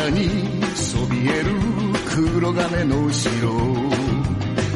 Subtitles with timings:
[0.00, 1.52] 下にそびえる
[2.08, 3.30] 黒金の城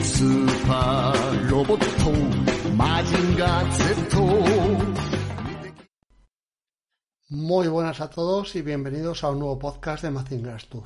[0.03, 4.17] スーパーロボットマジンガー Z
[7.31, 10.85] Muy buenas a todos y bienvenidos a un nuevo podcast de Mazinger Tour.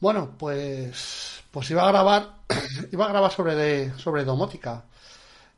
[0.00, 2.42] Bueno, pues, pues iba a grabar,
[2.92, 4.84] iba a grabar sobre, de, sobre domótica,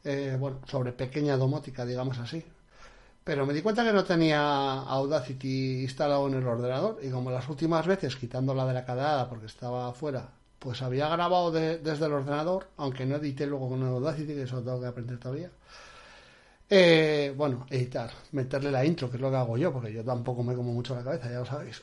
[0.05, 2.43] eh, bueno, sobre pequeña domótica, digamos así.
[3.26, 4.42] pero me di cuenta que no tenía
[4.84, 9.48] Audacity instalado en el ordenador y como las últimas veces, quitándola de la cadeada porque
[9.48, 10.30] estaba afuera,
[10.60, 14.80] pues había grabado desde el ordenador, aunque no edité luego con Audacity, que eso tengo
[14.80, 15.50] que aprender todavía.
[16.70, 20.44] Eh, bueno, editar, meterle la intro, que es lo que hago yo, porque yo tampoco
[20.44, 21.82] me como mucho la cabeza, ya lo sabéis.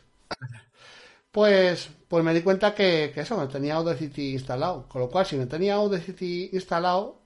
[1.31, 4.87] Pues, pues me di cuenta que, que eso, no tenía Audacity instalado.
[4.89, 7.21] Con lo cual, si no tenía Audacity instalado,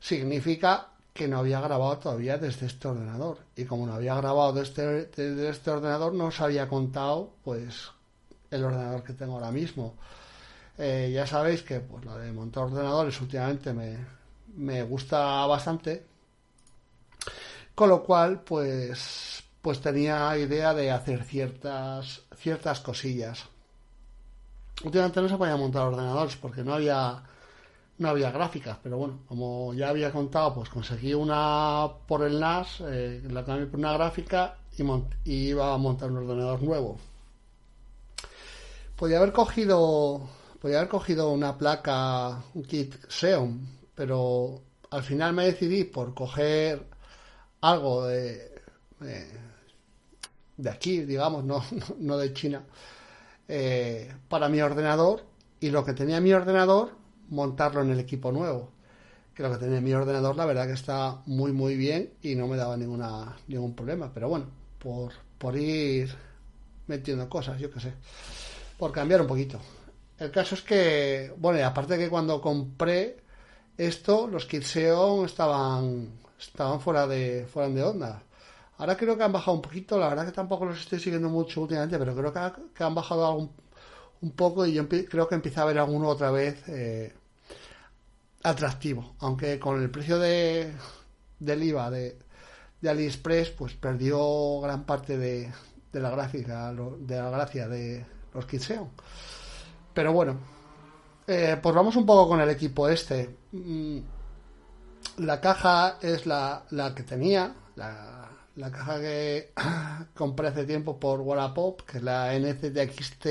[0.00, 3.38] significa que no había grabado todavía desde este ordenador.
[3.56, 7.90] Y como no había grabado desde, desde este ordenador, no os había contado, pues,
[8.50, 9.96] el ordenador que tengo ahora mismo.
[10.78, 13.98] Eh, ya sabéis que pues, lo de montar ordenadores últimamente me,
[14.54, 16.06] me gusta bastante
[17.78, 23.44] con lo cual, pues, pues tenía idea de hacer ciertas, ciertas cosillas.
[24.82, 27.22] Últimamente no se podía montar ordenadores porque no había,
[27.98, 32.80] no había gráficas, pero bueno, como ya había contado, pues conseguí una por el NAS,
[32.86, 36.98] eh, la cambié por una gráfica y, iba a montar un ordenador nuevo.
[38.96, 40.28] Podía haber cogido,
[40.60, 46.86] podía haber cogido una placa, un kit Xeon, pero al final me decidí por coger
[47.60, 48.62] algo de,
[50.56, 51.64] de, aquí, digamos, no,
[51.98, 52.64] no de China,
[53.48, 55.24] eh, para mi ordenador
[55.60, 56.92] y lo que tenía mi ordenador,
[57.28, 58.70] montarlo en el equipo nuevo.
[59.34, 62.48] Que lo que tenía mi ordenador, la verdad que está muy, muy bien y no
[62.48, 64.10] me daba ninguna, ningún problema.
[64.12, 64.46] Pero bueno,
[64.78, 66.10] por, por ir
[66.86, 67.92] metiendo cosas, yo qué sé,
[68.78, 69.60] por cambiar un poquito.
[70.18, 73.18] El caso es que, bueno, y aparte que cuando compré
[73.76, 78.22] esto, los kits estaban estaban fuera de, fuera de onda.
[78.78, 81.62] Ahora creo que han bajado un poquito, la verdad que tampoco los estoy siguiendo mucho
[81.62, 82.32] últimamente, pero creo
[82.74, 83.50] que, han bajado
[84.20, 87.12] un poco y yo creo que empieza a haber alguno otra vez eh,
[88.50, 89.14] atractivo.
[89.20, 90.72] Aunque con el precio de,
[91.38, 92.18] del IVA de,
[92.80, 95.52] de AliExpress, pues perdió gran parte de,
[95.92, 98.04] de la gráfica, de la gracia de
[98.34, 98.88] los Kitseon.
[99.94, 100.38] Pero bueno,
[101.26, 103.36] eh, pues vamos un poco con el equipo este.
[103.52, 103.98] Mm,
[105.18, 109.52] la caja es la, la que tenía, la, la, caja que
[110.14, 113.26] compré hace tiempo por Wallapop, que es la NZXT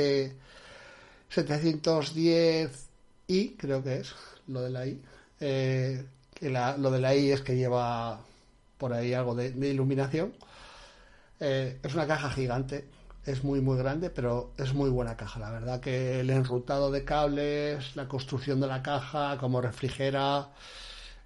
[1.33, 4.13] 710i, creo que es,
[4.47, 5.01] lo de la I.
[5.39, 8.19] Eh, que lo de la I es que lleva
[8.77, 10.33] por ahí algo de, iluminación.
[11.39, 12.87] Eh, es una caja gigante,
[13.25, 15.39] es muy muy grande, pero es muy buena caja.
[15.39, 20.49] La verdad que el enrutado de cables, la construcción de la caja, como refrigera,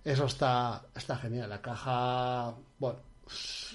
[0.04, 1.50] eso está, está genial.
[1.50, 3.00] La caja, bueno,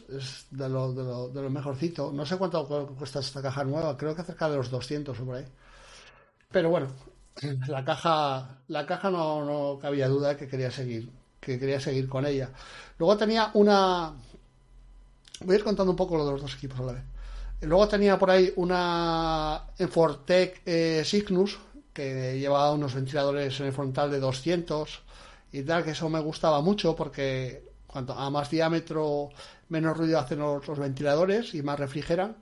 [0.08, 2.12] es de lo, de, lo, de lo mejorcito.
[2.12, 2.66] No sé cuánto
[2.98, 5.44] cuesta esta caja nueva, creo que cerca de los 200 o por ahí.
[6.50, 6.88] Pero bueno,
[7.69, 11.10] la caja, la caja no, no cabía duda que quería seguir,
[11.41, 12.50] que quería seguir con ella.
[12.98, 14.14] Luego tenía una,
[15.41, 17.02] voy a ir contando un poco lo de los dos equipos a la vez.
[17.62, 21.58] Luego tenía por ahí una Enfortec eh, Cygnus
[21.92, 25.02] que llevaba unos ventiladores en el frontal de 200
[25.52, 29.30] y tal, que eso me gustaba mucho porque cuanto a más diámetro,
[29.70, 32.36] menos ruido hacen los, ventiladores y más refrigeran.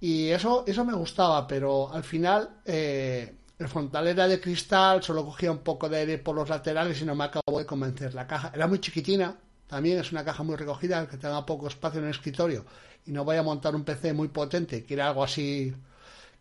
[0.00, 5.24] Y eso, eso me gustaba, pero al final eh, el frontal era de cristal, solo
[5.24, 8.14] cogía un poco de aire por los laterales y no me acabó de convencer.
[8.14, 9.36] La caja era muy chiquitina,
[9.66, 12.64] también es una caja muy recogida, que tenga poco espacio en el escritorio
[13.06, 15.74] y no vaya a montar un PC muy potente, quiere algo así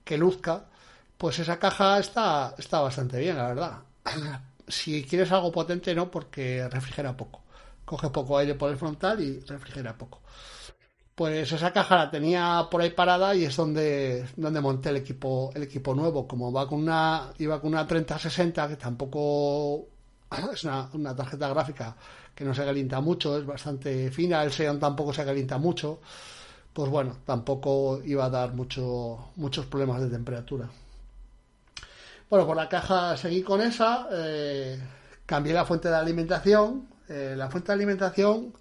[0.04, 0.66] que luzca,
[1.18, 3.80] pues esa caja está, está bastante bien, la verdad
[4.68, 7.44] si quieres algo potente, no, porque refrigera poco.
[7.86, 10.22] Coge poco aire por el frontal y refrigera poco.
[11.16, 15.52] Pues esa caja la tenía por ahí parada y es donde, donde monté el equipo,
[15.56, 16.28] el equipo nuevo.
[16.28, 19.88] Como va con una, iba con una 3060, que tampoco
[20.54, 21.96] es una, una tarjeta gráfica
[22.36, 26.02] que no se calienta mucho, es bastante fina, el Xeon tampoco se calienta mucho,
[26.74, 30.70] pues bueno, tampoco iba a dar mucho, muchos problemas de temperatura.
[32.30, 34.78] Bueno, por la caja seguí con esa, eh,
[35.26, 36.90] cambié la fuente de alimentación.
[37.08, 38.54] Eh, la fuente de alimentación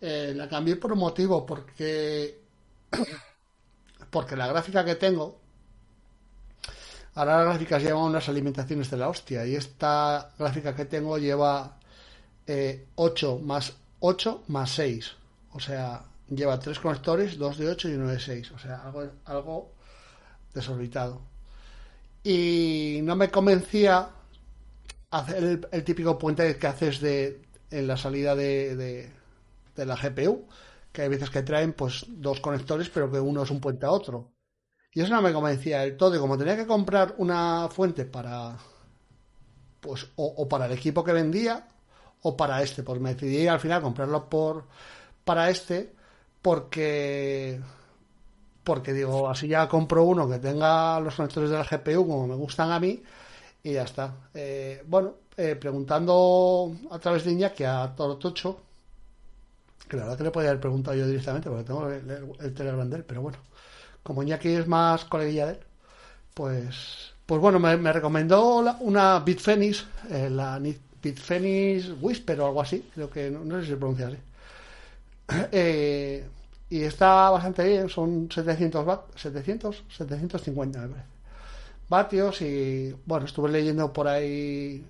[0.00, 2.40] eh, la cambié por un motivo, porque,
[4.10, 5.40] porque la gráfica que tengo,
[7.14, 11.76] ahora las gráficas llevan unas alimentaciones de la hostia, y esta gráfica que tengo lleva
[12.96, 15.12] 8 más 8 más 6.
[15.52, 18.52] O sea, lleva tres conectores, dos de 8 y uno de 6.
[18.52, 19.72] O sea, algo, algo
[20.54, 21.20] desorbitado.
[22.22, 24.10] Y no me convencía
[25.10, 29.10] hacer el, típico puente que haces de, en la salida de, de,
[29.86, 30.46] la GPU,
[30.92, 33.90] que hay veces que traen pues dos conectores, pero que uno es un puente a
[33.90, 34.32] otro.
[34.92, 36.16] Y eso no me convencía del todo.
[36.16, 38.56] Y como tenía que comprar una fuente para.
[39.80, 41.68] Pues, o, para el equipo que vendía,
[42.22, 42.82] o para este.
[42.82, 44.64] Pues me decidí al final comprarlo por
[45.24, 45.94] para este,
[46.42, 47.60] porque.
[48.64, 52.34] Porque digo, así ya compro uno que tenga los conectores de la GPU como me
[52.34, 53.02] gustan a mí,
[53.62, 54.14] y ya está.
[54.34, 58.60] Eh, bueno, eh, preguntando a través de Iñaki a Torotocho,
[59.88, 62.88] que la verdad que le podía haber preguntado yo directamente, porque tengo el, el, Telegram
[62.88, 63.38] de él, pero bueno
[64.08, 65.58] como Iñaki es más coleguilla de él,
[66.32, 70.58] pues, pues bueno, me, recomendó una Bitfenix, eh, la
[71.02, 74.16] Bitfenix Whisper o algo así, creo que no, sé si se pronuncia así.
[75.52, 76.26] Eh,
[76.70, 81.08] y está bastante bien, son 700 vatios, 700, 750 me parece.
[81.88, 84.84] Vatios y bueno, estuve leyendo por ahí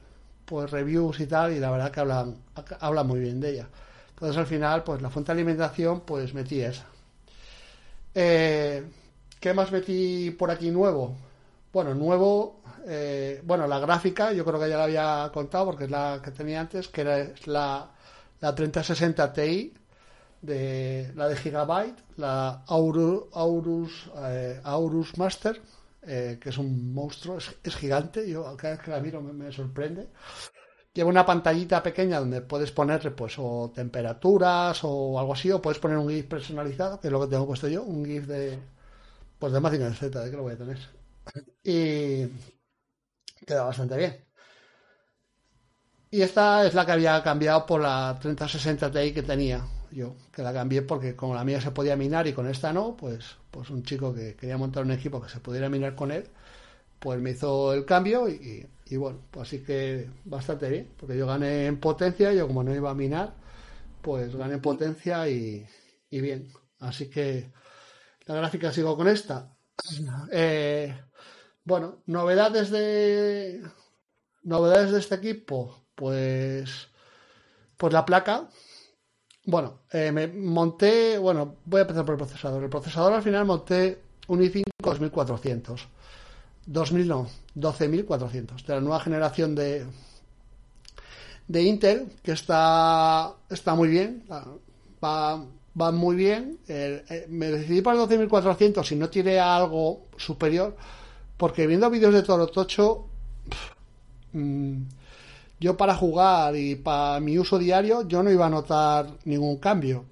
[0.45, 2.37] pues reviews y tal y la verdad que hablan,
[2.81, 3.69] hablan muy bien de ella.
[4.19, 6.87] Entonces al final pues la fuente de alimentación pues metí esa.
[8.15, 8.85] Eh,
[9.39, 11.15] ¿Qué más metí por aquí nuevo?
[11.73, 15.91] Bueno, nuevo, eh, bueno, la gráfica, yo creo que ya la había contado porque es
[15.91, 17.91] la que tenía antes, que era la,
[18.41, 19.75] la 3060 Ti,
[20.43, 25.61] de, la de Gigabyte, la Aurus, eh, Aurus Master,
[26.03, 30.09] eh, que es un monstruo, es, gigante, yo cada vez que la miro me, sorprende.
[30.95, 35.79] Lleva una pantallita pequeña donde puedes poner pues o temperaturas o algo así, o puedes
[35.79, 38.59] poner un GIF personalizado, que es lo que tengo puesto yo, un GIF de,
[39.39, 40.79] pues de Mazinger Z, ¿de que lo voy a tener?
[41.65, 42.29] Y
[43.47, 44.29] queda bastante bien.
[46.11, 50.43] Y esta es la que había cambiado por la 3060 Ti que tenía yo, que
[50.43, 53.71] la cambié porque como la mía se podía minar y con esta no, pues, pues
[53.71, 56.29] un chico que quería montar un equipo que se pudiera minar con él,
[56.99, 61.67] pues me hizo el cambio y, bueno, pues así que bastante bien, porque yo gané
[61.67, 63.35] en potencia, yo como no iba a minar,
[64.03, 65.67] pues gané en potencia y,
[66.11, 66.53] bien.
[66.81, 67.53] Así que
[68.27, 69.57] la gráfica sigo con esta.
[70.33, 70.95] Eh,
[71.65, 73.63] bueno, novedades de.
[74.43, 75.87] Novedades de este equipo.
[75.95, 76.89] Pues.
[77.77, 78.49] Pues la placa.
[79.45, 81.19] Bueno, eh, me monté.
[81.19, 82.63] Bueno, voy a empezar por el procesador.
[82.63, 85.89] El procesador al final monté un i5 2400.
[86.69, 88.67] 2000 no, 12400.
[88.67, 89.87] De la nueva generación de.
[91.49, 93.33] De Intel, que está.
[93.49, 94.25] Está muy bien.
[95.03, 95.45] Va,
[95.75, 96.59] van muy bien.
[96.69, 100.77] Eh, me decidí para el 12.400 si no tiene algo superior,
[101.37, 103.07] porque viendo vídeos de Toro Tocho,
[104.33, 104.83] mm,
[105.61, 110.05] yo para jugar y para mi uso diario, yo no iba a notar ningún cambio.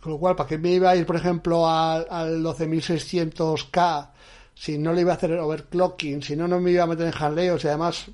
[0.00, 2.06] Con lo cual, ¿para qué me iba a ir, por ejemplo, al,
[2.42, 4.10] 12.600K
[4.56, 7.12] si no le iba a hacer overclocking, si no, no me iba a meter en
[7.12, 8.06] jaleos y además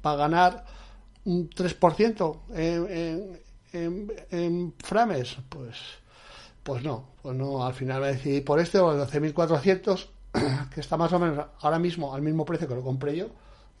[0.00, 0.64] para ganar
[1.24, 3.40] un 3% en,
[4.30, 5.36] en, frames?
[5.48, 5.76] Pues
[6.62, 10.08] pues no, pues no, al final me decidí por este o el 12.400,
[10.74, 13.30] que está más o menos ahora mismo al mismo precio que lo compré yo.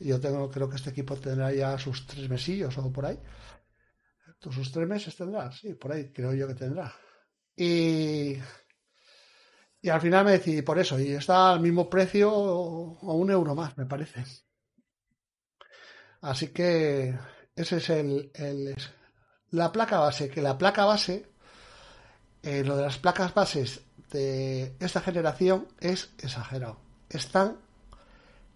[0.00, 3.18] Yo tengo, creo que este equipo tendrá ya sus tres mesillos o por ahí.
[4.40, 6.92] Sus tres meses tendrá, sí, por ahí creo yo que tendrá.
[7.56, 8.36] Y,
[9.80, 13.54] y al final me decidí por eso, y está al mismo precio o, un euro
[13.54, 14.24] más, me parece.
[16.20, 17.16] Así que
[17.54, 18.74] ese es el, el,
[19.50, 21.26] la placa base, que la placa base
[22.42, 26.78] eh, lo de las placas bases de esta generación es exagerado.
[27.10, 27.58] Están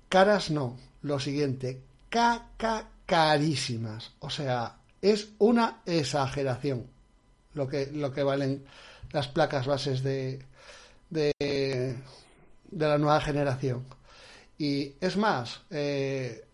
[0.08, 0.78] caras, no.
[1.02, 4.12] Lo siguiente, caca carísimas.
[4.20, 6.86] O sea, es una exageración
[7.54, 8.64] lo que, lo que valen
[9.10, 10.46] las placas bases de,
[11.12, 11.96] de,
[12.70, 13.84] de la nueva generación.
[14.58, 16.44] Y es más, eh,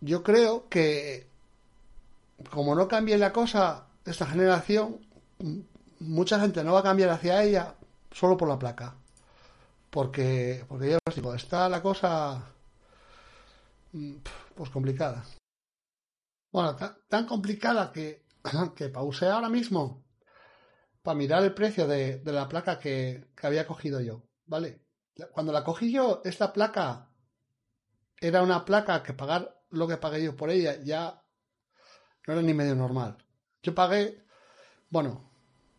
[0.00, 1.26] yo creo que
[2.50, 5.00] como no cambie la cosa, esta generación
[6.00, 7.74] mucha gente no va a cambiar hacia ella
[8.12, 8.94] solo por la placa.
[9.90, 12.44] Porque, porque ya os digo, está la cosa
[13.92, 14.16] mm,
[14.54, 15.24] pues complicada.
[16.52, 16.76] Bueno,
[17.08, 18.24] tan, complicada que,
[18.76, 20.02] que pausé ahora mismo
[21.02, 24.22] para mirar el precio de, la placa que, que, había cogido yo.
[24.46, 24.80] ¿Vale?
[25.32, 27.10] Cuando la cogí yo, esta placa
[28.20, 31.22] era una placa que pagar lo que pagué yo por ella ya
[32.26, 33.16] no era ni medio normal.
[33.62, 34.24] Yo pagué,
[34.90, 35.30] bueno,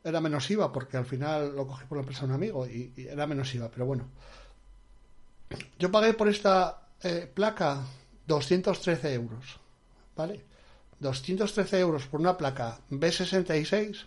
[0.03, 2.93] era menos IVA porque al final lo cogí por la empresa de un amigo y,
[2.97, 4.09] era menos IVA, pero bueno.
[5.77, 7.83] Yo pagué por esta eh, placa
[8.27, 9.59] 213 euros,
[10.15, 10.45] ¿vale?
[10.99, 14.05] 213 euros por una placa B66.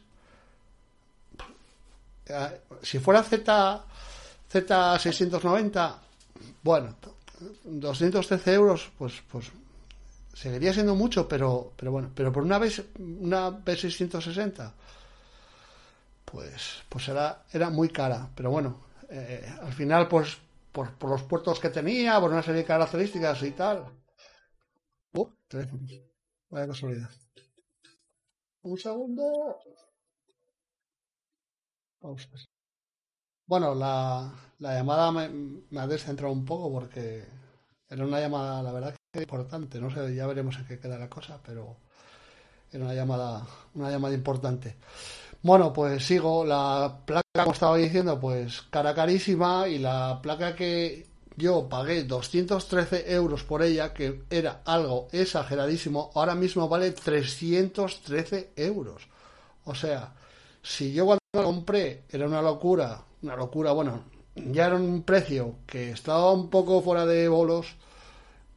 [2.26, 3.84] Eh, si fuera Z,
[4.52, 5.94] Z690
[6.62, 6.94] bueno,
[7.64, 9.50] 213 euros, pues, pues
[10.32, 14.72] seguiría siendo mucho, pero, pero bueno, pero por una vez, una B660,
[16.24, 20.38] pues, pues era, era muy cara, pero bueno, eh, al final, pues,
[20.70, 23.84] por, por, los puertos que tenía, por una serie de características y tal.
[25.14, 25.28] Uh,
[26.48, 27.10] Vaya casualidad.
[28.62, 29.58] Un segundo.
[33.46, 35.28] Bueno, la, la llamada me,
[35.70, 37.24] me, ha descentrado un poco porque
[37.88, 39.80] era una llamada, la verdad, que importante.
[39.80, 41.76] No sé, ya veremos en qué queda la cosa, pero
[42.70, 44.76] era una llamada, una llamada importante.
[45.42, 46.44] Bueno, pues sigo.
[46.44, 51.06] La placa, como estaba diciendo, pues cara carísima y la placa que
[51.36, 59.08] yo pagué 213 euros por ella, que era algo exageradísimo, ahora mismo vale 313 euros.
[59.64, 60.14] O sea,
[60.62, 64.04] si yo cuando la compré era una locura, una locura, bueno,
[64.34, 67.76] ya era un precio que estaba un poco fuera de bolos,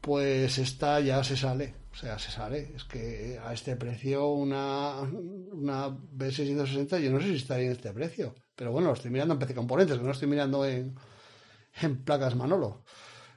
[0.00, 1.74] pues esta ya se sale.
[1.92, 2.72] O sea, se sale.
[2.76, 7.92] Es que a este precio una, una B660 yo no sé si estaría en este
[7.92, 8.34] precio.
[8.54, 10.94] Pero bueno, estoy mirando en PC Componentes, que no estoy mirando en,
[11.80, 12.84] en placas Manolo,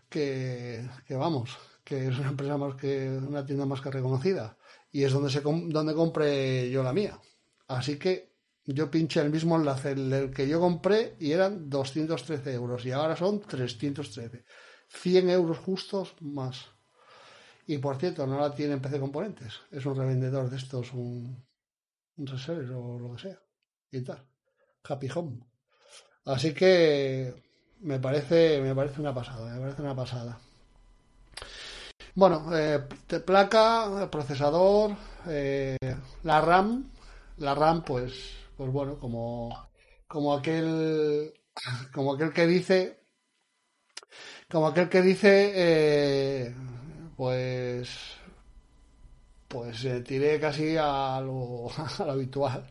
[0.10, 4.58] que, que, vamos, que es una empresa más que una tienda más que reconocida
[4.92, 7.20] y es donde se donde compré yo la mía.
[7.68, 8.29] Así que
[8.74, 13.16] yo pinché el mismo enlace el, que yo compré y eran 213 euros y ahora
[13.16, 14.46] son 313.
[14.88, 16.66] 100 euros justos más.
[17.68, 19.54] Y por cierto, no la tiene en PC Componentes.
[19.72, 21.46] Es un revendedor de estos, un,
[22.18, 23.40] un reseller o lo que sea.
[23.92, 24.26] Y tal.
[24.84, 25.40] Happy Home.
[26.26, 27.34] Así que
[27.82, 30.40] me parece, me parece una pasada, me parece una pasada.
[32.16, 32.80] Bueno, eh,
[33.26, 34.96] placa, procesador,
[35.28, 35.78] eh,
[36.24, 36.92] la RAM,
[37.38, 39.70] la RAM, pues, pues bueno, como,
[40.06, 41.34] como aquel,
[41.94, 43.00] como aquel que dice,
[44.52, 46.54] como aquel que dice, eh,
[47.16, 48.18] pues,
[49.48, 52.70] pues tiré casi a lo, habitual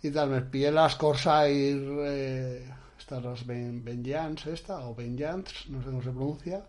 [0.00, 5.86] y tal, me pillé las Corsair eh, estas las Vengeance, esta, o Vengeance, no sé
[5.86, 6.68] cómo se pronuncia,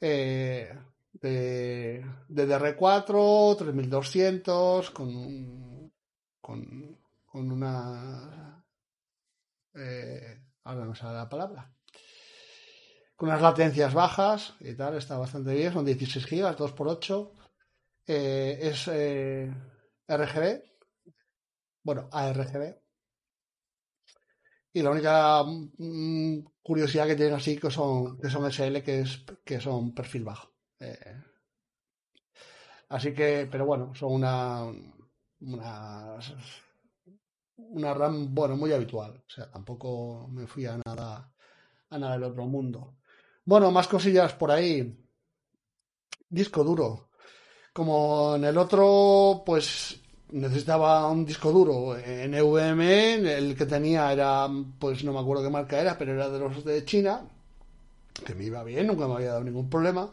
[0.00, 0.72] eh,
[1.14, 5.90] de, de DR4, 3200, con,
[6.40, 7.03] con,
[7.34, 8.64] con una...
[9.74, 11.68] Eh, ahora no sale la palabra.
[13.16, 17.32] Con unas latencias bajas y tal, está bastante bien, son 16 GB, 2x8.
[18.06, 19.52] Eh, es eh,
[20.06, 20.62] RGB,
[21.82, 22.76] bueno, ARGB,
[24.72, 29.24] y la única mm, curiosidad que tienen así que son, que son SL, que es
[29.44, 30.52] que son perfil bajo.
[30.78, 31.20] Eh,
[32.90, 34.66] así que, pero bueno, son una,
[35.40, 36.20] una,
[37.56, 39.22] una RAM, bueno, muy habitual.
[39.26, 41.32] O sea, tampoco me fui a nada,
[41.90, 42.96] a nada del otro mundo.
[43.44, 44.98] Bueno, más cosillas por ahí.
[46.28, 47.10] Disco duro.
[47.72, 54.48] Como en el otro, pues necesitaba un disco duro en NVMe, el que tenía era,
[54.78, 57.28] pues no me acuerdo qué marca era, pero era de los de China,
[58.24, 60.12] que me iba bien, nunca me había dado ningún problema.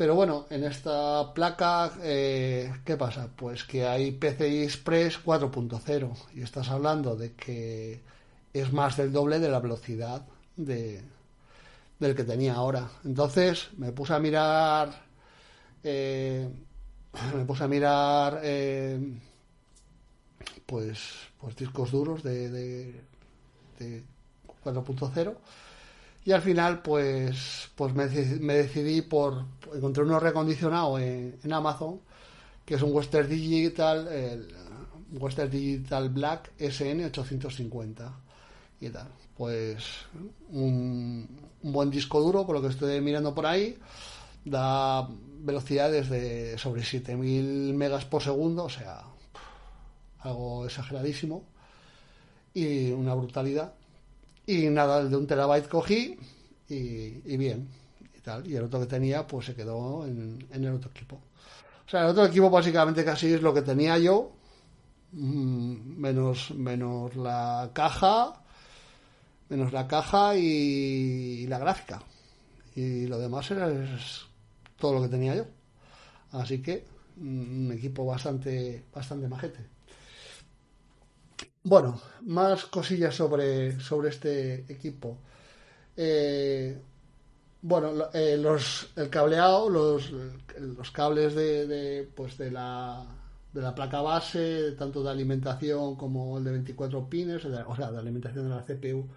[0.00, 3.28] Pero bueno, en esta placa, eh, ¿qué pasa?
[3.36, 8.00] Pues que hay PCI Express 4.0 y estás hablando de que
[8.54, 10.22] es más del doble de la velocidad
[10.56, 11.02] de,
[11.98, 12.88] del que tenía ahora.
[13.04, 15.02] Entonces me puse a mirar
[15.84, 16.48] eh,
[17.36, 18.98] me puse a mirar eh,
[20.64, 22.48] pues, pues discos duros de,
[23.78, 24.04] de,
[24.64, 25.34] 4.0
[26.24, 32.00] y al final pues pues me, decidí por encontré uno recondicionado en, Amazon
[32.64, 34.48] que es un Western Digital el
[35.12, 38.12] Western Digital Black SN 850
[38.80, 39.84] y tal pues
[40.50, 41.26] un,
[41.62, 43.76] un buen disco duro por lo que estoy mirando por ahí.
[44.44, 45.08] Da
[45.42, 49.02] velocidades de sobre 7000 megas por segundo, o sea,
[50.20, 51.44] algo exageradísimo.
[52.54, 53.74] Y una brutalidad.
[54.46, 56.18] Y nada, el de un terabyte cogí
[56.68, 57.68] y, bien,
[58.16, 58.46] y tal.
[58.46, 61.16] Y el otro que tenía, pues se quedó en, el otro equipo.
[61.86, 64.32] O sea, el otro equipo básicamente casi es lo que tenía yo,
[65.12, 68.42] mm, menos, menos la caja,
[69.48, 72.02] menos la caja y, y la gráfica.
[72.76, 74.26] Y lo demás era, es
[74.78, 75.44] todo lo que tenía yo.
[76.32, 76.84] Así que
[77.16, 79.79] mm, un equipo bastante, bastante majete.
[81.62, 85.18] Bueno, más cosillas sobre, sobre este equipo.
[85.96, 86.80] Eh,
[87.62, 90.10] bueno, eh, los, el cableado, los,
[90.58, 93.04] los cables de, de, pues de, la,
[93.52, 97.98] de la placa base, tanto de alimentación como el de 24 pines, o sea, de
[97.98, 99.08] alimentación de la CPU,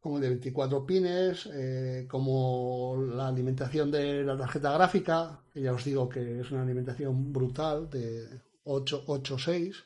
[0.00, 5.84] como de 24 pines, eh, como la alimentación de la tarjeta gráfica, que ya os
[5.84, 8.28] digo que es una alimentación brutal de
[8.64, 9.84] 8, 8 6.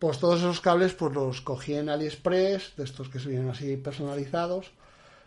[0.00, 3.76] Pues todos esos cables pues los cogí en AliExpress, de estos que se vienen así
[3.76, 4.72] personalizados.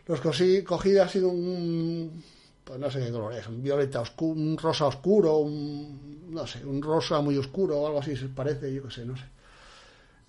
[0.07, 2.23] Los cogí, cogí ha sido un,
[2.63, 6.65] pues no sé qué color es, un violeta oscuro, un rosa oscuro, un, no sé,
[6.65, 9.25] un rosa muy oscuro o algo así se parece, yo qué sé, no sé.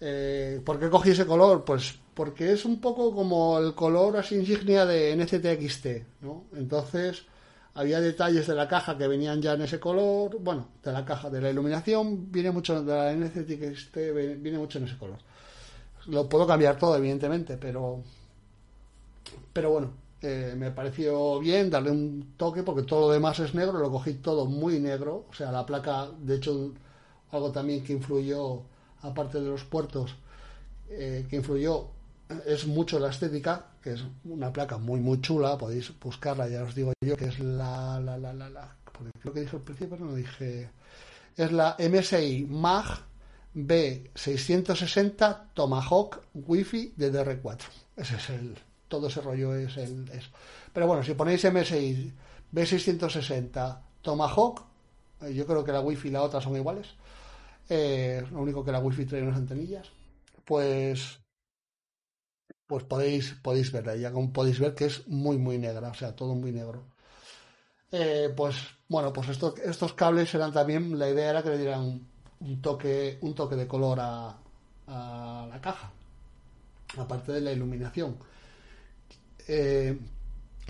[0.01, 1.65] Eh, ¿Por qué cogí ese color?
[1.65, 5.87] Pues porque es un poco como el color así insignia de NCTXT,
[6.21, 6.45] ¿no?
[6.55, 7.25] Entonces
[7.75, 11.31] había detalles de la caja que venían ya en ese color, bueno, de la caja,
[11.31, 13.97] de la iluminación, viene mucho de la NCTXT,
[14.41, 15.19] viene mucho en ese color.
[16.07, 18.03] Lo puedo cambiar todo, evidentemente, pero
[19.53, 23.79] pero bueno, eh, me pareció bien darle un toque porque todo lo demás es negro,
[23.79, 26.73] lo cogí todo muy negro, o sea, la placa, de hecho,
[27.31, 28.63] algo también que influyó,
[29.03, 30.17] aparte de los puertos,
[30.91, 31.89] eh, que influyó
[32.47, 36.75] es mucho la estética, que es una placa muy muy chula, podéis buscarla, ya os
[36.75, 39.97] digo yo, que es la, la, la, la, la porque creo que dije al principio,
[39.97, 40.71] pero no dije,
[41.37, 42.87] es la MSI MAG
[43.55, 47.61] B660 Tomahawk Wi-Fi de DR4.
[47.97, 48.57] Ese es el,
[48.89, 50.11] todo ese rollo es el.
[50.73, 52.11] Pero bueno, si ponéis MSI
[52.55, 54.63] B660 Tomahawk,
[55.21, 56.89] eh, yo creo que la Wi-Fi y la otra son iguales,
[57.69, 59.89] eh, lo único que la Wi-Fi trae unas antenillas,
[60.47, 61.21] pues
[62.67, 63.97] pues podéis, podéis verla.
[63.97, 66.85] Ya como podéis ver que es muy, muy negra, o sea, todo muy negro.
[67.93, 68.57] Eh, pues
[68.89, 72.07] bueno, pues estos, cables eran también, la idea era que le dieran
[72.41, 74.37] un, toque, un toque de color a,
[74.87, 75.91] la caja,
[76.99, 78.17] aparte de la iluminación.
[79.47, 79.99] Eh,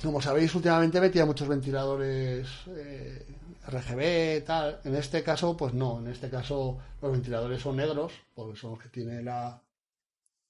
[0.02, 3.26] como sabéis, últimamente metía muchos ventiladores eh,
[3.68, 4.80] RGB, tal.
[4.84, 5.98] En este caso, pues no.
[6.00, 9.60] En este caso, los ventiladores son negros, porque son los que tiene la,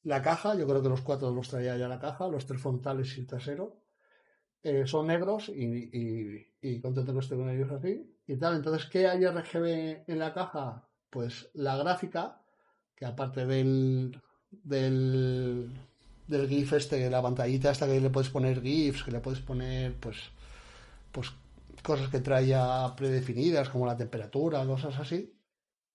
[0.04, 3.16] la caja, yo creo que los cuatro los traía ya la caja, los tres frontales
[3.16, 3.80] y el trasero.
[4.62, 8.56] Eh, son negros y, contento que estoy con ellos así y tal.
[8.56, 10.88] Entonces, ¿qué hay RGB en la caja?
[11.10, 12.40] Pues la gráfica,
[12.94, 15.70] que aparte del, del,
[16.26, 19.94] del GIF este, la pantallita esta que le puedes poner GIFs, que le puedes poner
[19.94, 20.18] pues,
[21.12, 21.32] pues
[21.82, 25.38] cosas que trae ya predefinidas, como la temperatura, cosas así.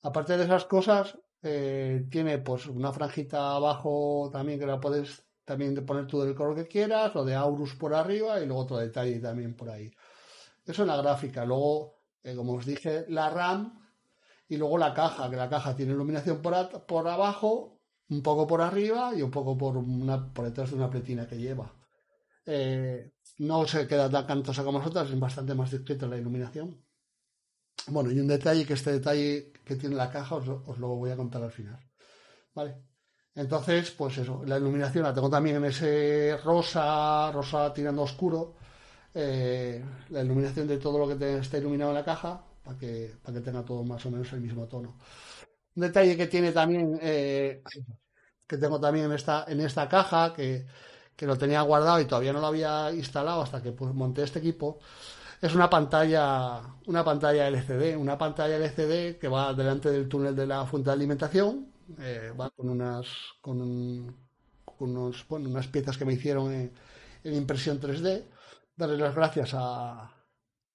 [0.01, 5.73] Aparte de esas cosas, eh, tiene pues una franjita abajo también que la puedes también
[5.86, 9.19] poner tú del color que quieras, lo de Aurus por arriba y luego otro detalle
[9.19, 9.91] también por ahí.
[10.65, 11.45] Eso es la gráfica.
[11.45, 13.80] Luego, eh, como os dije, la RAM
[14.47, 18.62] y luego la caja, que la caja tiene iluminación por, por abajo, un poco por
[18.62, 21.73] arriba y un poco por, una, por detrás de una pletina que lleva.
[22.45, 26.84] Eh, no se queda tan cantosa como nosotras, es bastante más discreta la iluminación.
[27.87, 30.47] Bueno, y un detalle, que este detalle que tiene la caja os,
[30.79, 31.79] lo voy a contar al final.
[32.53, 32.75] ¿Vale?
[33.35, 38.55] Entonces, pues eso, la iluminación la tengo también en ese rosa, rosa tirando oscuro.
[39.13, 43.37] Eh, la iluminación de todo lo que está iluminado en la caja, para que, para
[43.37, 44.97] que tenga todo más o menos el mismo tono.
[45.75, 47.63] Un detalle que tiene también, eh,
[48.47, 50.65] que tengo también en esta, en esta caja, que,
[51.15, 54.39] que, lo tenía guardado y todavía no lo había instalado hasta que pues, monté este
[54.39, 54.79] equipo,
[55.41, 60.45] es una pantalla, una pantalla LCD, una pantalla LCD que va delante del túnel de
[60.45, 63.08] la fuente de alimentación, eh, va con unas,
[63.41, 63.62] con,
[64.80, 66.71] unos, bueno, unas piezas que me hicieron en,
[67.23, 68.25] impresión 3D.
[68.75, 70.12] Darle las gracias a,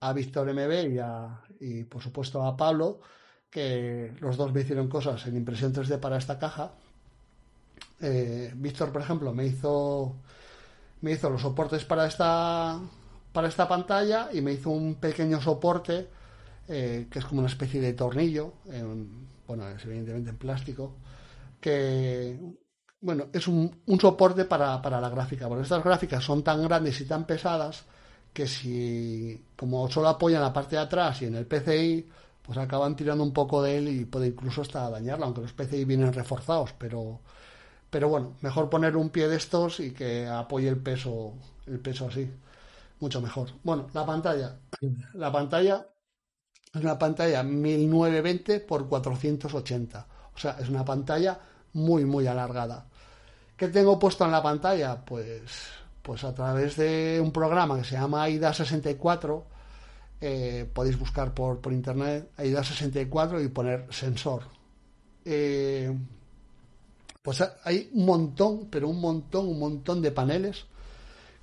[0.01, 3.01] a Víctor MB y, a, y por supuesto a Pablo,
[3.51, 6.73] que los dos me hicieron cosas en impresión 3D para esta caja.
[8.01, 10.17] Eh, Víctor, por ejemplo, me hizo
[11.01, 12.81] me hizo los soportes para esta
[13.35, 16.09] para esta pantalla y me hizo un pequeño soporte
[16.69, 18.55] eh, que es como una especie de tornillo,
[19.47, 20.95] bueno, es evidentemente en plástico,
[21.61, 22.39] que
[23.01, 27.27] bueno, es un, soporte para, la gráfica, porque estas gráficas son tan grandes y tan
[27.27, 27.85] pesadas
[28.33, 32.09] que si, como solo apoyan la parte de atrás y en el PCI,
[32.41, 35.85] pues acaban tirando un poco de él y puede incluso hasta dañarla, aunque los PCI
[35.85, 37.21] vienen reforzados, pero,
[37.91, 41.35] pero bueno, mejor poner un pie de estos y que apoye el peso,
[41.67, 42.31] el peso así
[43.01, 43.51] mucho mejor.
[43.63, 44.57] Bueno, la pantalla.
[45.15, 45.87] La pantalla
[46.73, 50.07] es una pantalla 1920 por 480.
[50.35, 51.39] O sea, es una pantalla
[51.75, 52.87] muy, muy alargada.
[53.57, 55.05] ¿Qué tengo puesto en la pantalla?
[55.05, 55.43] Pues,
[56.03, 59.43] pues a través de un programa que se llama AIDA64,
[60.21, 64.43] eh, podéis buscar por, por internet AIDA64 y poner sensor.
[65.25, 65.97] Eh,
[67.23, 70.67] pues hay un montón, pero un montón, un montón de paneles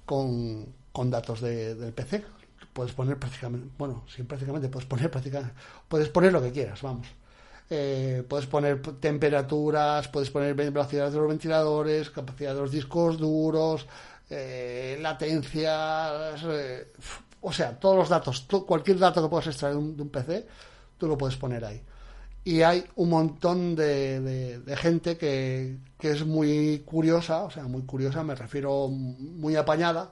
[0.05, 2.23] con, con datos de, del PC.
[2.73, 5.53] Puedes poner prácticamente, bueno, sí, prácticamente puedes poner prácticamente,
[5.87, 7.07] puedes poner lo que quieras, vamos.
[7.73, 13.87] Eh, puedes poner temperaturas, puedes poner velocidades de los ventiladores, capacidad de los discos duros,
[14.29, 16.91] eh, latencias, eh,
[17.39, 20.47] o sea, todos los datos, cualquier dato que puedas extraer de un, PC,
[20.97, 21.81] tú lo puedes poner ahí.
[22.43, 28.35] Y hay un montón de, gente que, es muy curiosa, o sea, muy curiosa, me
[28.35, 30.11] refiero muy apañada,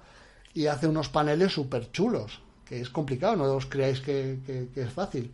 [0.53, 4.39] y hace unos paneles súper chulos, que es complicado, no os creáis que,
[4.75, 5.31] es fácil.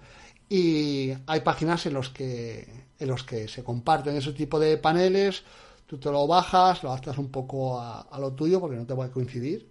[0.49, 5.43] Y hay páginas en los que en los que se comparten ese tipo de paneles,
[5.85, 9.05] tú te lo bajas, lo adaptas un poco a, lo tuyo porque no te va
[9.05, 9.67] a coincidir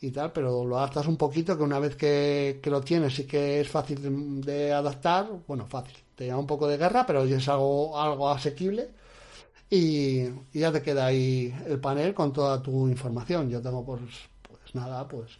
[0.00, 3.60] y tal, pero lo adaptas un poquito que una vez que, lo tienes y que
[3.60, 7.98] es fácil de, adaptar, bueno, fácil, te llama un poco de guerra, pero es algo,
[8.00, 8.90] algo asequible
[9.70, 13.50] y, ya te queda ahí el panel con toda tu información.
[13.50, 14.00] Yo tengo pues
[14.74, 15.38] nada, pues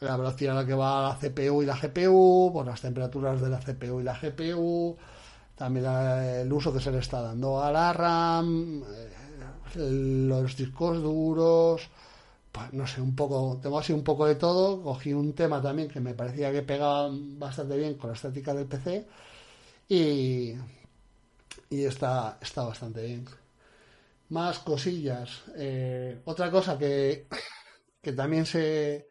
[0.00, 3.48] la velocidad a la que va la CPU y la GPU, pues las temperaturas de
[3.48, 4.96] la CPU y la GPU,
[5.56, 8.82] también el uso que se le está dando a la RAM,
[9.74, 11.88] los discos duros,
[12.52, 15.88] pues no sé, un poco, tengo así un poco de todo, cogí un tema también
[15.88, 19.06] que me parecía que pegaba bastante bien con la estética del PC
[19.88, 20.54] y,
[21.70, 23.26] y está, está bastante bien.
[24.30, 25.44] Más cosillas.
[25.56, 27.26] Eh, otra cosa que,
[28.06, 29.10] que también se,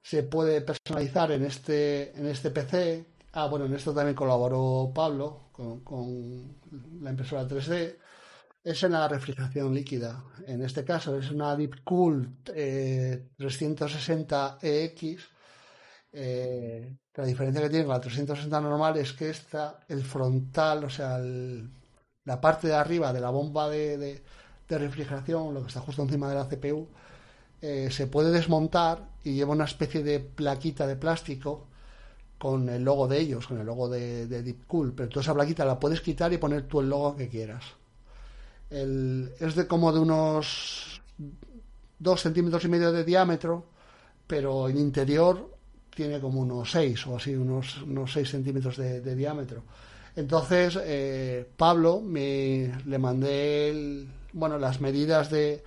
[0.00, 3.04] se puede personalizar en este, en este PC.
[3.32, 6.56] Ah, bueno, en esto también colaboró Pablo con, con
[7.02, 7.98] la impresora 3D
[8.64, 10.24] es en la refrigeración líquida.
[10.46, 15.20] En este caso es una Deepcool 360EX.
[16.14, 20.90] Eh, la diferencia que tiene con la 360 normal es que esta, el frontal, o
[20.90, 24.22] sea, la parte de arriba de la bomba de,
[24.70, 26.88] refrigeración, lo que está justo encima de la CPU,
[27.62, 31.68] eh, se puede desmontar y lleva una especie de plaquita de plástico
[32.38, 34.92] con el logo de ellos, con el logo de, de Deepcool.
[34.94, 37.64] Pero toda esa plaquita la puedes quitar y poner tú el logo que quieras
[38.72, 41.02] es de como de unos
[41.98, 43.66] 2 centímetros y medio de diámetro,
[44.26, 45.50] pero en interior
[45.94, 49.62] tiene como unos 6 o así, unos, unos 6 centímetros de, diámetro.
[50.16, 55.62] Entonces, eh, Pablo, me, le mandé bueno, las medidas de,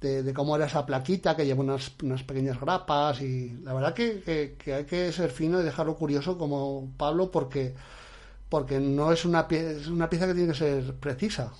[0.00, 4.56] de, cómo era esa plaquita, que lleva unas, unas pequeñas grapas y la verdad que,
[4.58, 7.74] que, hay que ser fino y dejarlo curioso como Pablo porque,
[8.48, 11.52] porque no es una, es una pieza que tiene que ser precisa.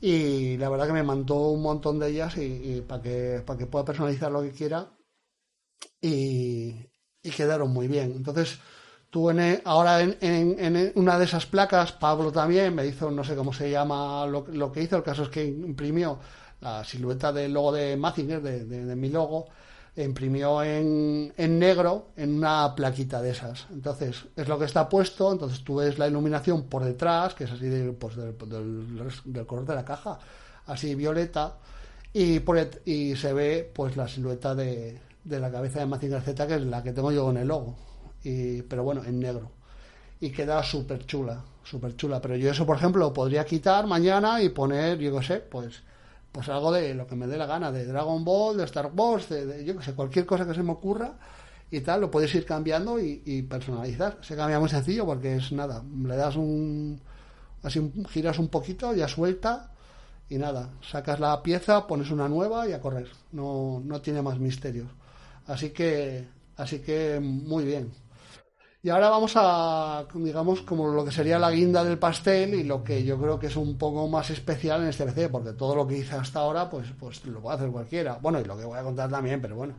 [0.00, 3.66] Y la verdad que me mandó un montón de ellas y, para que para que
[3.66, 4.88] pueda personalizar lo que quiera
[6.00, 6.86] y,
[7.36, 8.14] quedaron muy bien.
[8.16, 8.58] Entonces
[9.10, 13.34] tú en, ahora en, en, una de esas placas Pablo también me hizo no sé
[13.36, 16.18] cómo se llama lo, lo que hizo el caso es que imprimió
[16.60, 19.46] la silueta del logo de Mazinger de, de mi logo
[19.96, 23.66] imprimió en, en, negro en una plaquita de esas.
[23.70, 27.50] Entonces, es lo que está puesto, entonces tú ves la iluminación por detrás, que es
[27.50, 27.68] así
[27.98, 28.36] pues, del,
[29.24, 30.18] del, color de la caja,
[30.66, 31.56] así violeta,
[32.12, 36.46] y, por y se ve pues la silueta de, de la cabeza de Mazinger Z,
[36.46, 37.76] que es la que tengo yo en el logo,
[38.22, 39.50] y, pero bueno, en negro.
[40.20, 42.20] Y queda súper chula, súper chula.
[42.20, 45.82] Pero yo eso, por ejemplo, lo podría quitar mañana y poner, yo qué sé, pues
[46.32, 49.28] pues algo de lo que me dé la gana, de Dragon Ball, de Star Wars,
[49.28, 51.14] de, yo que sé, cualquier cosa que se me ocurra
[51.70, 54.18] y tal, lo puedes ir cambiando y, personalizar.
[54.22, 57.00] Se cambia muy sencillo porque es nada, le das un,
[57.62, 59.72] así giras un poquito, ya suelta
[60.28, 63.08] y nada, sacas la pieza, pones una nueva y a correr.
[63.32, 64.88] No, no tiene más misterios.
[65.46, 67.92] Así que, así que muy bien.
[68.82, 72.82] Y ahora vamos a, digamos, como lo que sería la guinda del pastel y lo
[72.82, 75.86] que yo creo que es un poco más especial en este PC, porque todo lo
[75.86, 78.18] que hice hasta ahora, pues, pues lo puede hacer cualquiera.
[78.22, 79.74] Bueno, y lo que voy a contar también, pero bueno.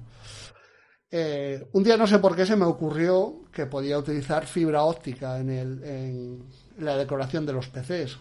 [1.09, 5.39] Eh, un día no sé por qué se me ocurrió que podía utilizar fibra óptica
[5.39, 6.45] en, el, en
[6.77, 8.17] la decoración de los PCs.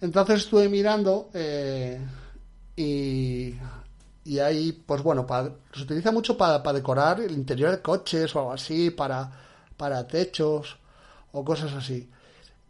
[0.00, 2.00] Entonces estuve mirando eh,
[2.76, 3.54] y
[4.28, 5.26] y ahí, pues bueno,
[5.72, 9.32] se utiliza mucho para, decorar el interior de coches o algo así, para,
[9.74, 10.76] para techos
[11.32, 12.10] o cosas así.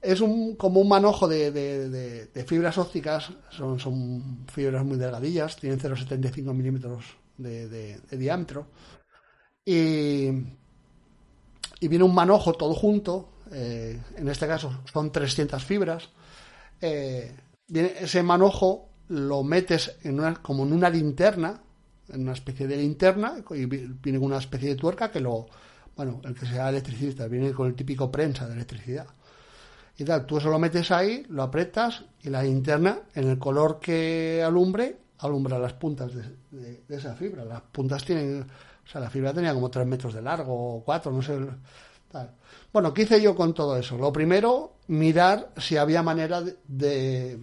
[0.01, 5.81] Es un, como un manojo de, de, fibras ópticas, son, son fibras muy delgadillas, tienen
[5.81, 7.05] 0,75 milímetros
[7.37, 8.69] de, diámetro.
[9.65, 10.29] Y,
[11.81, 16.09] y viene un manojo todo junto, eh, en este caso son 300 fibras.
[16.81, 17.35] Eh,
[17.67, 21.61] viene ese manojo lo metes en una, como en una linterna,
[22.09, 25.47] en una especie de linterna, y viene con una especie de tuerca que lo,
[25.97, 29.07] bueno, el que sea electricista, viene con el típico prensa de electricidad.
[29.97, 33.81] Y tal, tú eso lo metes ahí, lo aprietas y la linterna, en el color
[33.81, 37.45] que alumbre, alumbra las puntas de, esa fibra.
[37.45, 41.13] Las puntas tienen, o sea, la fibra tenía como 3 metros de largo, o 4,
[41.13, 41.37] no sé.
[42.11, 42.31] Tal.
[42.73, 43.99] Bueno, ¿qué hice yo con todo eso?
[43.99, 47.39] Lo primero, mirar si había manera de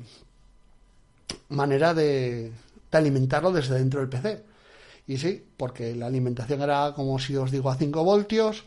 [1.49, 2.51] manera de,
[2.91, 4.43] alimentarlo desde dentro del PC.
[5.07, 8.65] Y sí, porque la alimentación era, como si os digo, a 5 voltios.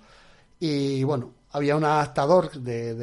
[0.61, 2.95] Y bueno, había un adaptador de,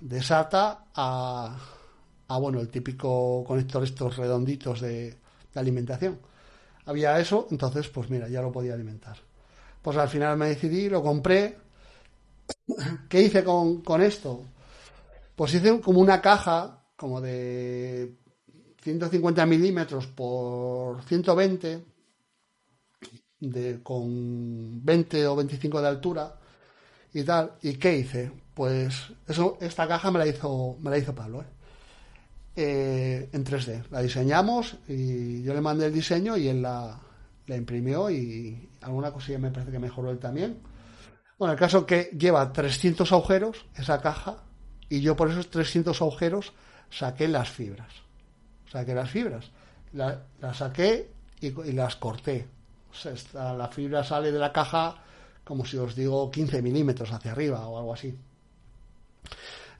[0.00, 1.56] de, SATA a,
[2.28, 5.16] a, bueno, el típico conector estos redonditos de,
[5.54, 6.18] alimentación.
[6.84, 9.16] Había eso, entonces, pues mira, ya lo podía alimentar.
[9.82, 11.56] Pues al final me decidí, lo compré.
[13.08, 14.42] ¿Qué hice con, con esto?
[15.34, 18.16] Pues hice como una caja, como de
[18.86, 21.84] 150 milímetros por 120,
[23.40, 26.36] de, con 20 o 25 de altura
[27.12, 27.54] y tal.
[27.62, 28.30] ¿Y qué hice?
[28.54, 31.46] Pues eso, esta caja me la hizo, me la hizo Pablo, ¿eh?
[32.54, 33.88] Eh, en 3D.
[33.90, 36.98] La diseñamos y yo le mandé el diseño y él la,
[37.48, 40.60] la imprimió y alguna cosilla me parece que mejoró él también.
[41.38, 44.44] Bueno, el caso que lleva 300 agujeros esa caja
[44.88, 46.52] y yo por esos 300 agujeros
[46.88, 48.05] saqué las fibras.
[48.70, 49.50] Saqué las fibras.
[49.92, 52.46] las saqué y, las corté.
[52.90, 54.96] O sea, la fibra sale de la caja
[55.46, 58.12] como si os digo 15 milímetros hacia arriba o algo así.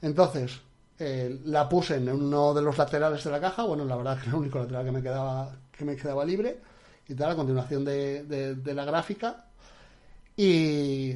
[0.01, 0.61] Entonces,
[0.97, 4.29] eh, la puse en uno de los laterales de la caja, bueno, la verdad que
[4.29, 6.61] el único lateral que me quedaba, que me quedaba libre,
[7.05, 9.45] y tal, a continuación de, la gráfica.
[10.37, 11.15] Y,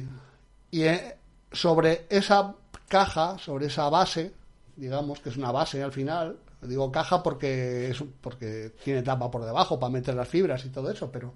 [0.70, 1.16] y eh,
[1.50, 2.54] sobre esa
[2.88, 4.34] caja, sobre esa base,
[4.76, 9.44] digamos que es una base al final, digo caja porque es porque tiene tapa por
[9.44, 11.32] debajo para meter las fibras y todo eso, pero,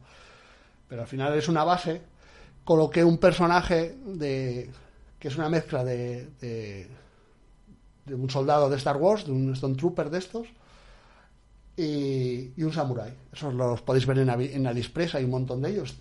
[0.88, 2.02] pero al final es una base.
[2.64, 4.70] Coloqué un personaje de
[5.18, 6.88] que es una mezcla de, de,
[8.14, 10.48] un soldado de Star Wars, de un Stone Trooper de estos,
[11.76, 13.12] y, un samurai.
[13.32, 15.96] Esos los podéis ver en, en AliExpress, hay un montón de ellos.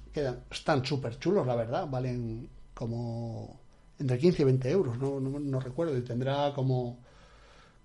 [0.52, 1.88] Están súper chulos, la verdad.
[1.90, 3.60] Valen como
[4.00, 7.00] entre 15 y 20 euros, no, no, recuerdo, y tendrá como,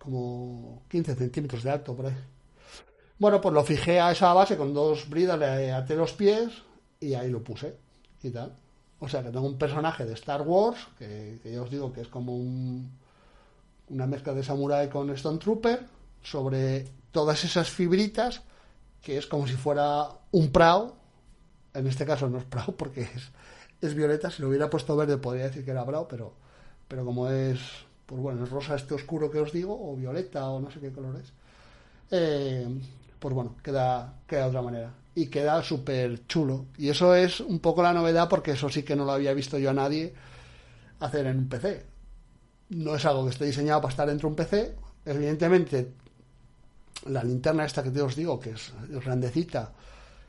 [0.01, 2.17] como 15 centímetros de alto por ahí.
[3.19, 6.51] Bueno, pues lo fijé a esa base con dos bridas, le até los pies
[6.99, 7.77] y ahí lo puse
[8.23, 8.57] y tal.
[8.99, 12.09] O sea que tengo un personaje de Star Wars, que, ya os digo que es
[12.09, 12.91] como un,
[13.91, 15.87] una mezcla de samurai con Stone Trooper,
[16.23, 18.43] sobre todas esas fibritas,
[19.03, 20.97] que es como si fuera un Prao.
[21.75, 23.31] En este caso no es Prao porque es,
[23.81, 24.31] es violeta.
[24.31, 26.35] Si lo hubiera puesto verde podría decir que era bravo, pero,
[26.89, 27.61] pero como es,
[28.11, 30.91] pues bueno, es rosa este oscuro que os digo, o violeta, o no sé qué
[30.91, 31.33] color es,
[32.11, 32.67] eh,
[33.21, 34.95] pues bueno, queda, queda de otra manera.
[35.15, 36.67] Y queda súper chulo.
[36.77, 39.59] Y eso es un poco la novedad porque eso sí que no lo había visto
[39.59, 40.13] yo a nadie
[40.99, 41.87] hacer en un PC.
[42.71, 44.77] No es algo que esté diseñado para estar dentro de un PC.
[45.05, 45.93] Evidentemente,
[47.07, 49.73] la linterna esta que te os digo, que es grandecita,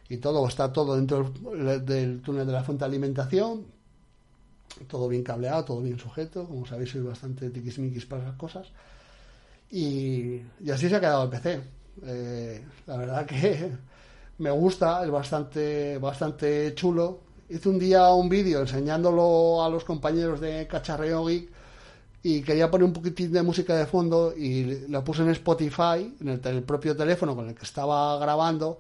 [0.08, 3.66] y todo, está todo dentro del, túnel de la fuente de alimentación,
[4.88, 8.68] todo bien cableado, todo bien sujeto, como sabéis soy bastante tiquismiquis para esas cosas,
[9.72, 11.62] y, así se ha quedado el PC.
[12.04, 13.72] Eh, la verdad que
[14.38, 17.22] me gusta, es bastante, bastante chulo.
[17.50, 21.50] Hice un día un vídeo enseñándolo a los compañeros de Cacharreo Geek
[22.24, 26.30] y quería poner un poquitín de música de fondo y la puse en Spotify, en
[26.30, 28.80] el propio teléfono con el que estaba grabando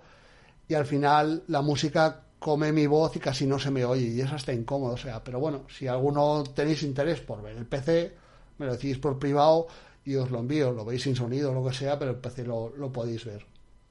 [0.67, 4.19] y al final la música come mi voz y casi no se me oye y
[4.19, 8.17] eso está incómodo, o sea, pero bueno, si alguno tenéis interés por ver el PC,
[8.57, 9.67] me lo decís por privado
[10.03, 12.43] y os lo envío, lo veis sin sonido o lo que sea, pero el PC
[12.45, 13.45] lo, podéis ver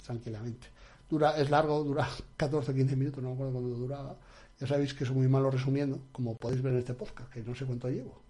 [0.05, 0.67] tranquilamente.
[1.09, 4.17] Dura, es largo, dura 14 o 15 minutos, no me acuerdo cuánto duraba.
[4.59, 7.55] Ya sabéis que soy muy malo resumiendo, como podéis ver en este podcast, que no
[7.55, 8.21] sé cuánto llevo.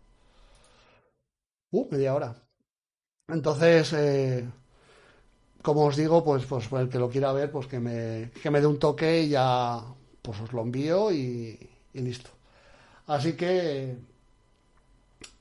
[1.70, 2.36] Uh, media hora.
[3.26, 4.46] Entonces, eh,
[5.62, 8.60] como os digo, pues, pues el que lo quiera ver, pues que me, que me
[8.60, 9.82] dé un toque y ya
[10.22, 11.58] pues os lo envío y,
[11.94, 12.30] listo.
[13.06, 13.96] Así que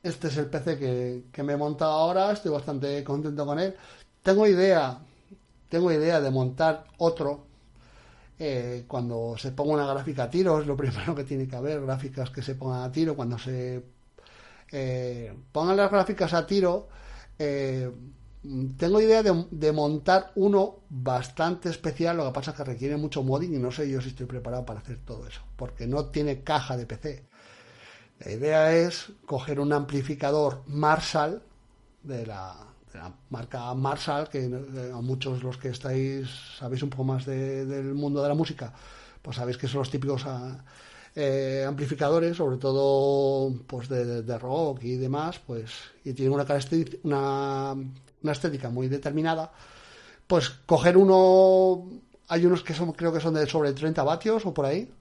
[0.03, 3.75] este es el PC que, me he montado ahora, estoy bastante contento con él.
[4.23, 4.99] Tengo idea,
[5.69, 7.45] tengo idea de montar otro
[8.39, 11.81] eh, cuando se ponga una gráfica a tiro, es lo primero que tiene que haber,
[11.81, 13.83] gráficas que se pongan a tiro, cuando se
[14.71, 16.87] eh, pongan las gráficas a tiro,
[17.37, 17.91] eh,
[18.77, 23.55] tengo idea de, montar uno bastante especial, lo que pasa es que requiere mucho modding
[23.55, 26.77] y no sé yo si estoy preparado para hacer todo eso, porque no tiene caja
[26.77, 27.25] de PC.
[28.19, 31.41] La idea es coger un amplificador Marshall
[32.03, 32.55] de la,
[33.29, 38.21] marca Marshall, que eh, a muchos los que estáis sabéis un poco más del mundo
[38.21, 38.73] de la música,
[39.21, 40.63] pues sabéis que son los típicos ah,
[41.15, 45.71] eh, amplificadores, sobre todo pues de, rock y demás, pues
[46.05, 46.45] y tienen una,
[47.03, 47.75] una
[48.23, 49.51] una estética muy determinada,
[50.27, 51.87] pues coger uno,
[52.27, 54.91] hay unos que son, creo que son de sobre 30 vatios o por ahí,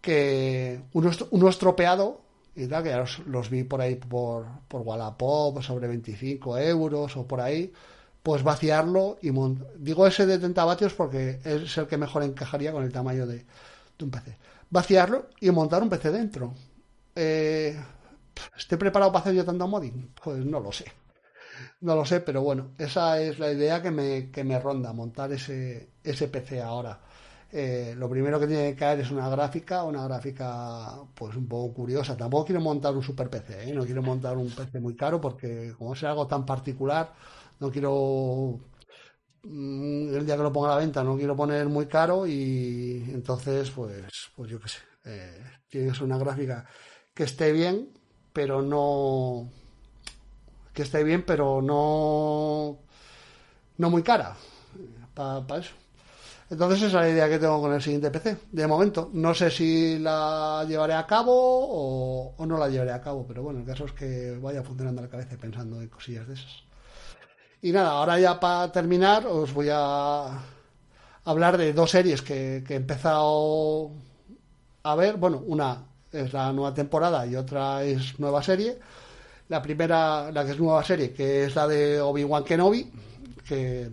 [0.00, 2.20] que uno, uno estropeado,
[2.54, 7.40] y tal, que los, vi por ahí por, por Wallapop, sobre 25 euros o por
[7.40, 7.72] ahí,
[8.22, 9.30] pues vaciarlo y
[9.78, 13.44] digo ese de 30 vatios porque es el que mejor encajaría con el tamaño de,
[14.00, 14.36] un PC.
[14.70, 16.54] Vaciarlo y montar un PC dentro.
[17.14, 17.78] Eh,
[18.56, 20.10] ¿Estoy preparado para hacer yo tanto modding?
[20.22, 20.86] Pues no lo sé.
[21.82, 25.32] No lo sé, pero bueno, esa es la idea que me, que me ronda, montar
[25.32, 27.00] ese, ese PC ahora.
[27.50, 31.74] Eh, lo primero que tiene que caer es una gráfica, una gráfica pues un poco
[31.74, 32.16] curiosa.
[32.16, 33.74] Tampoco quiero montar un super PC, ¿eh?
[33.74, 37.12] no quiero montar un PC muy caro porque como es algo tan particular,
[37.60, 38.60] no quiero
[39.42, 43.04] mm, el día que lo ponga a la venta no quiero poner muy caro y
[43.12, 44.04] entonces pues
[44.36, 46.66] pues yo qué sé, eh, tiene que ser una gráfica
[47.14, 47.90] que esté bien,
[48.32, 49.50] pero no
[50.72, 52.78] que esté bien, pero no
[53.78, 54.36] no muy cara
[55.14, 55.74] para eso.
[56.50, 58.36] Entonces esa es la idea que tengo con el siguiente PC.
[58.52, 63.26] De momento, no sé si la llevaré a cabo o, no la llevaré a cabo,
[63.26, 66.64] pero bueno, el caso es que vaya funcionando la cabeza pensando en cosillas de esas.
[67.62, 70.40] Y nada, ahora ya para terminar os voy a
[71.24, 73.92] hablar de dos series que, que he empezado
[74.82, 75.16] a ver.
[75.16, 78.78] Bueno, una es la nueva temporada y otra es nueva serie.
[79.52, 82.90] La primera, la que es nueva serie, que es la de Obi-Wan Kenobi,
[83.46, 83.90] que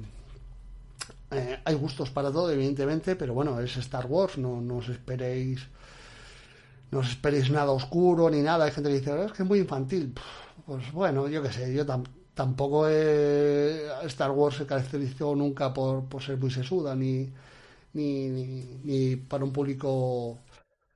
[1.31, 5.67] eh, hay gustos para todo, evidentemente, pero bueno, es Star Wars, no, no os esperéis
[6.91, 8.65] no os esperéis nada oscuro ni nada.
[8.65, 10.13] Hay gente que dice, es que es muy infantil.
[10.65, 11.85] Pues bueno, yo qué sé, yo
[12.33, 17.29] tampoco Star Wars se caracterizó nunca por, ser muy sesuda, ni,
[17.93, 20.39] ni, ni, para un público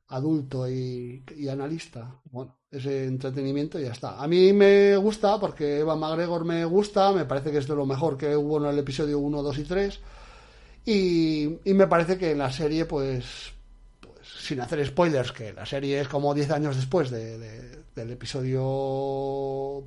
[0.08, 2.15] adulto y, y, analista.
[2.32, 4.22] Bueno, ese entretenimiento ya está.
[4.22, 7.86] A mí me gusta porque Eva McGregor me gusta, me parece que es de lo
[7.86, 10.00] mejor que hubo en el episodio 1, 2 y 3
[10.86, 13.54] y, me parece que la serie, pues,
[14.02, 17.38] pues, sin hacer spoilers, que la serie es como 10 años después de,
[17.96, 19.84] del episodio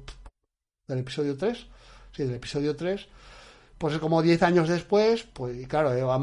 [0.86, 1.66] del episodio 3,
[2.12, 3.08] sí, del episodio 3,
[3.76, 6.22] pues es como 10 años después, pues y claro, Evan,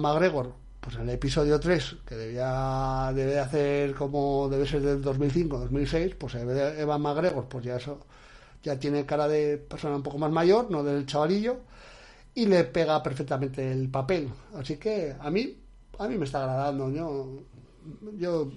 [0.00, 0.54] McGregor,
[0.90, 6.16] pues en el episodio 3, que debía debe hacer como debe ser del 2005, 2006,
[6.16, 8.00] pues Evan McGregor, pues ya eso
[8.62, 11.60] ya tiene cara de persona un poco más mayor, no del chavalillo
[12.34, 14.30] y le pega perfectamente el papel.
[14.56, 15.56] Así que a mí,
[15.98, 16.90] a mí me está agradando.
[16.90, 17.44] Yo,
[18.16, 18.50] yo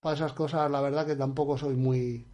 [0.00, 2.26] para esas cosas, la verdad que tampoco soy muy.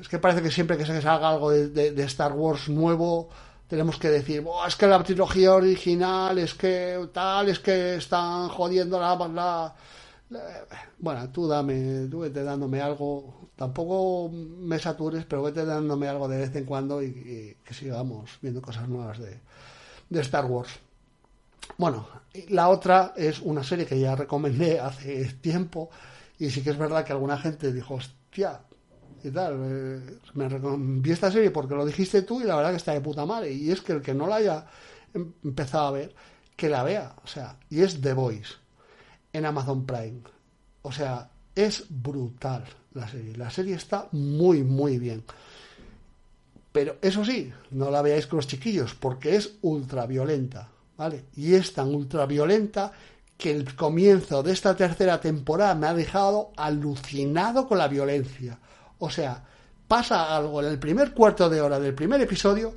[0.00, 3.28] Es que parece que siempre que se salga algo de, Star Wars nuevo,
[3.74, 9.00] tenemos que decir, es que la trilogía original, es que tal, es que están jodiendo
[9.00, 9.74] la, la,
[10.98, 16.38] bueno, tú dame, tú vete dándome algo, tampoco me satures, pero vete dándome algo de
[16.38, 19.40] vez en cuando y que sigamos viendo cosas nuevas de,
[20.08, 20.70] de Star Wars.
[21.76, 22.06] Bueno,
[22.50, 25.90] la otra es una serie que ya recomendé hace tiempo
[26.38, 28.60] y sí que es verdad que alguna gente dijo, hostia,
[29.24, 32.76] y tal, eh, me vi esta serie porque lo dijiste tú y la verdad que
[32.76, 33.52] está de puta madre.
[33.52, 34.66] Y es que el que no la haya
[35.14, 36.14] em, empezado a ver,
[36.54, 37.16] que la vea.
[37.24, 38.54] O sea, y es The Voice
[39.32, 40.20] en Amazon Prime.
[40.82, 43.34] O sea, es brutal la serie.
[43.36, 45.24] La serie está muy, muy bien.
[46.70, 51.24] Pero eso sí, no la veáis con los chiquillos, porque es ultraviolenta, ¿vale?
[51.36, 52.92] Y es tan ultraviolenta
[53.38, 58.58] que el comienzo de esta tercera temporada me ha dejado alucinado con la violencia.
[59.04, 59.42] O sea,
[59.86, 62.74] pasa algo en el primer cuarto de hora del primer episodio,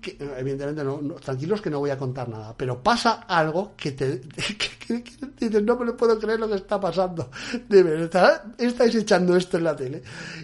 [0.00, 4.18] que evidentemente no, tranquilos que no voy a contar nada, pero pasa algo que te
[5.38, 7.30] dices, no me lo puedo creer lo que está pasando.
[7.68, 10.02] De verdad, estáis echando esto en la tele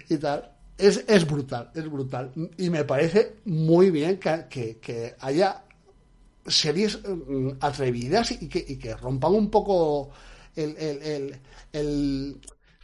[0.09, 2.31] y tal es, es brutal, es brutal.
[2.57, 5.65] Y me parece muy bien que, que, haya
[6.47, 10.11] series mm, atrevidas y que, y que rompan un poco
[10.55, 11.37] el,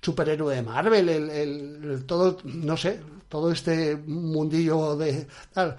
[0.05, 5.77] superhéroe de Marvel, el, todo, no sé, todo este mundillo de tal.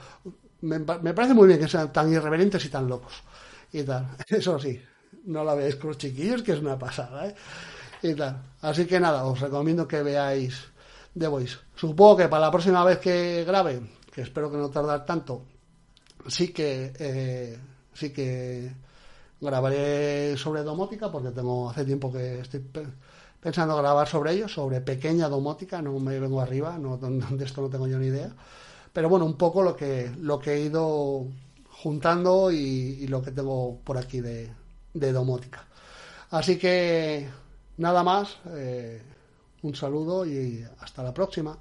[0.62, 3.14] Me, me, parece muy bien que sean tan irreverentes y tan locos.
[3.72, 4.08] Y tal.
[4.28, 4.82] Eso sí,
[5.26, 7.36] no la veáis con los chiquillos, que es una pasada, ¿eh?
[8.02, 8.42] Y tal.
[8.62, 10.66] Así que nada, os recomiendo que veáis
[11.18, 11.58] The Voice.
[11.76, 13.80] Supongo que para la próxima vez que grabe,
[14.12, 15.46] que espero que no tardar tanto,
[16.28, 17.60] sí que eh,
[17.94, 18.72] sí que
[19.40, 22.62] grabaré sobre domótica porque tengo hace tiempo que estoy
[23.46, 27.70] pensando grabar sobre ello, sobre pequeña domótica, no me vengo arriba, no, de esto no
[27.70, 28.32] tengo yo ni idea.
[28.92, 31.28] Pero bueno, un poco lo que lo que he ido
[31.70, 34.52] juntando y, lo que tengo por aquí de,
[34.96, 35.64] de domótica.
[36.32, 37.30] Así que
[37.78, 38.36] nada más.
[38.48, 39.04] Eh,
[39.62, 41.56] un saludo y hasta la próxima.